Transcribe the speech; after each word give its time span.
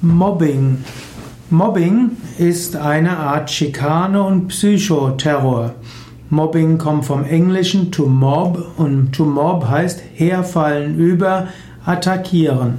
Mobbing. 0.00 0.84
Mobbing 1.50 2.12
ist 2.38 2.76
eine 2.76 3.16
Art 3.16 3.50
Schikane 3.50 4.22
und 4.22 4.46
Psychoterror. 4.46 5.74
Mobbing 6.30 6.78
kommt 6.78 7.04
vom 7.04 7.24
Englischen 7.24 7.90
to 7.90 8.06
mob 8.06 8.64
und 8.76 9.10
to 9.12 9.24
mob 9.24 9.68
heißt 9.68 10.00
herfallen 10.14 10.96
über, 10.98 11.48
attackieren. 11.84 12.74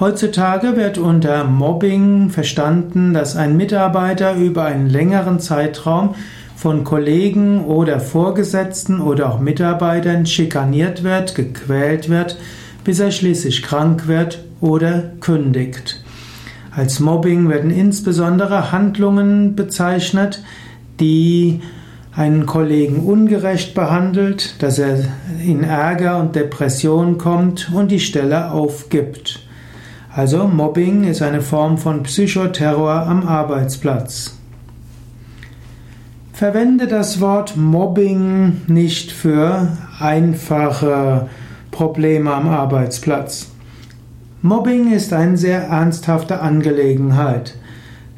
Heutzutage 0.00 0.74
wird 0.74 0.96
unter 0.96 1.44
Mobbing 1.44 2.30
verstanden, 2.30 3.12
dass 3.12 3.36
ein 3.36 3.58
Mitarbeiter 3.58 4.34
über 4.34 4.64
einen 4.64 4.88
längeren 4.88 5.40
Zeitraum 5.40 6.14
von 6.56 6.82
Kollegen 6.82 7.66
oder 7.66 8.00
Vorgesetzten 8.00 9.02
oder 9.02 9.34
auch 9.34 9.38
Mitarbeitern 9.38 10.24
schikaniert 10.24 11.04
wird, 11.04 11.34
gequält 11.34 12.08
wird, 12.08 12.38
bis 12.84 13.00
er 13.00 13.10
schließlich 13.10 13.62
krank 13.62 14.06
wird 14.06 14.42
oder 14.62 15.10
kündigt. 15.20 15.97
Als 16.78 17.00
Mobbing 17.00 17.48
werden 17.48 17.72
insbesondere 17.72 18.70
Handlungen 18.70 19.56
bezeichnet, 19.56 20.44
die 21.00 21.60
einen 22.14 22.46
Kollegen 22.46 23.00
ungerecht 23.00 23.74
behandelt, 23.74 24.62
dass 24.62 24.78
er 24.78 25.00
in 25.44 25.64
Ärger 25.64 26.20
und 26.20 26.36
Depression 26.36 27.18
kommt 27.18 27.72
und 27.74 27.90
die 27.90 27.98
Stelle 27.98 28.52
aufgibt. 28.52 29.40
Also 30.14 30.46
Mobbing 30.46 31.02
ist 31.02 31.20
eine 31.20 31.40
Form 31.40 31.78
von 31.78 32.04
Psychoterror 32.04 33.08
am 33.08 33.26
Arbeitsplatz. 33.26 34.38
Verwende 36.32 36.86
das 36.86 37.20
Wort 37.20 37.56
Mobbing 37.56 38.60
nicht 38.68 39.10
für 39.10 39.66
einfache 39.98 41.28
Probleme 41.72 42.32
am 42.32 42.48
Arbeitsplatz. 42.48 43.50
Mobbing 44.40 44.92
ist 44.92 45.12
eine 45.12 45.36
sehr 45.36 45.62
ernsthafte 45.64 46.40
Angelegenheit. 46.40 47.56